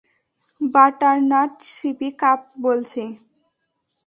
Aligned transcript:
Butternut 0.61 1.53
CP 1.73 2.09
cup 2.21 2.39
বলছি। 2.63 3.03